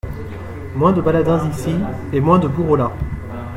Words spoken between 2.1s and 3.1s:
et moins de bourreaux là.